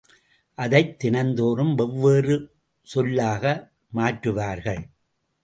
[0.55, 2.51] அதைத் தினந்தோறும் வெவ்வேறு
[2.81, 3.71] சொல்லாக
[3.95, 4.81] மாற்றுவார்கள்.